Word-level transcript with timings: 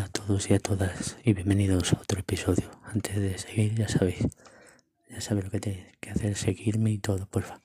todos 0.00 0.50
y 0.50 0.54
a 0.54 0.58
todas 0.58 1.18
y 1.22 1.34
bienvenidos 1.34 1.92
a 1.92 2.00
otro 2.00 2.20
episodio. 2.20 2.70
Antes 2.84 3.16
de 3.16 3.36
seguir, 3.36 3.74
ya 3.74 3.88
sabéis, 3.88 4.26
ya 5.10 5.20
sabéis 5.20 5.44
lo 5.44 5.50
que 5.50 5.60
tenéis 5.60 5.84
que 6.00 6.10
hacer, 6.10 6.34
seguirme 6.34 6.92
y 6.92 6.98
todo, 6.98 7.26
porfa. 7.26 7.60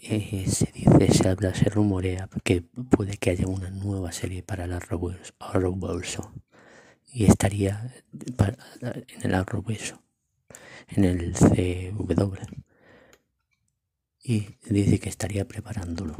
Eh, 0.00 0.44
se 0.48 0.72
dice, 0.72 1.12
se 1.12 1.28
habla, 1.28 1.54
se 1.54 1.70
rumorea 1.70 2.28
que 2.42 2.62
puede 2.62 3.16
que 3.16 3.30
haya 3.30 3.46
una 3.46 3.70
nueva 3.70 4.10
serie 4.10 4.42
para 4.42 4.64
el 4.64 4.72
Arrowverso 4.72 6.32
y 7.12 7.26
estaría 7.26 7.94
en 8.80 9.22
el 9.22 9.34
Arrowverso, 9.34 10.02
en 10.88 11.04
el 11.04 11.34
CW. 11.34 12.34
Y 14.24 14.48
dice 14.68 14.98
que 14.98 15.08
estaría 15.08 15.46
preparándolo. 15.46 16.16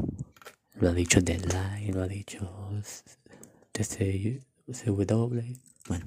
Lo 0.75 0.89
ha 0.89 0.93
dicho 0.93 1.19
Deadline, 1.19 1.93
lo 1.93 2.03
ha 2.03 2.07
dicho 2.07 2.71
CW. 4.67 5.39
Bueno, 5.87 6.05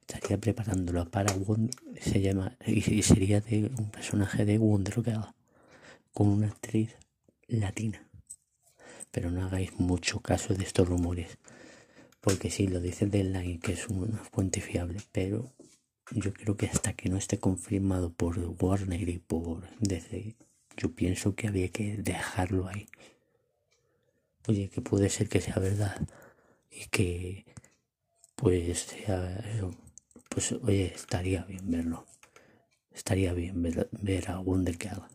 estaría 0.00 0.38
preparándolo 0.38 1.08
para 1.10 1.32
Wonder, 1.34 1.74
se 2.00 2.20
llama 2.20 2.56
y 2.66 3.02
sería 3.02 3.40
de 3.40 3.70
un 3.78 3.90
personaje 3.90 4.44
de 4.44 4.58
Wonder 4.58 5.02
Girl 5.02 5.34
con 6.12 6.28
una 6.28 6.48
actriz 6.48 6.96
latina. 7.48 8.06
Pero 9.10 9.30
no 9.30 9.44
hagáis 9.44 9.78
mucho 9.78 10.20
caso 10.20 10.54
de 10.54 10.64
estos 10.64 10.88
rumores, 10.88 11.38
porque 12.20 12.50
si 12.50 12.66
lo 12.66 12.80
dice 12.80 13.06
Deadline 13.06 13.60
que 13.60 13.72
es 13.72 13.88
una 13.88 14.18
fuente 14.18 14.60
fiable, 14.60 15.00
pero 15.12 15.52
yo 16.10 16.32
creo 16.32 16.56
que 16.56 16.66
hasta 16.66 16.94
que 16.94 17.08
no 17.08 17.16
esté 17.16 17.38
confirmado 17.38 18.12
por 18.12 18.38
Warner 18.38 19.08
y 19.08 19.18
por 19.18 19.68
DC, 19.80 20.34
yo 20.76 20.94
pienso 20.94 21.34
que 21.34 21.48
había 21.48 21.68
que 21.68 21.96
dejarlo 21.98 22.68
ahí. 22.68 22.86
Oye, 24.48 24.68
que 24.68 24.80
puede 24.80 25.08
ser 25.08 25.28
que 25.28 25.40
sea 25.40 25.54
verdad 25.56 26.06
y 26.70 26.86
que 26.86 27.44
pues 28.42 28.80
sea 28.80 29.40
pues 30.28 30.50
oye 30.50 30.86
estaría 30.86 31.44
bien 31.44 31.70
verlo. 31.70 32.06
Estaría 32.92 33.32
bien 33.32 33.62
ver, 33.62 34.30
a 34.30 34.40
Wonder 34.40 34.76
que 34.76 34.88
haga. 34.88 35.08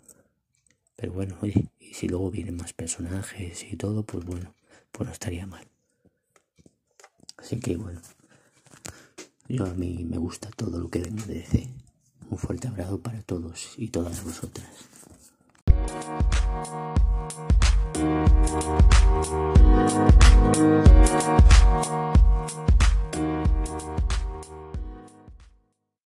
Pero 0.95 1.11
bueno 1.11 1.37
oye 1.41 1.67
y 1.77 1.93
si 1.93 2.07
luego 2.07 2.31
vienen 2.31 2.55
más 2.55 2.71
personajes 2.71 3.65
y 3.69 3.75
todo 3.75 4.03
pues 4.03 4.23
bueno 4.25 4.55
pues 4.93 5.07
no 5.07 5.11
estaría 5.11 5.45
mal. 5.45 5.67
Así 7.35 7.59
que 7.59 7.75
bueno 7.75 8.01
yo 9.49 9.65
a 9.65 9.73
mí 9.73 10.05
me 10.09 10.17
gusta 10.17 10.49
todo 10.51 10.79
lo 10.79 10.89
que 10.89 10.99
venga 10.99 11.25
de 11.25 11.33
DC 11.35 11.69
un 12.29 12.37
fuerte 12.37 12.69
abrazo 12.69 13.01
para 13.01 13.21
todos 13.23 13.73
y 13.77 13.89
todas 13.89 14.23
vosotras 14.23 14.69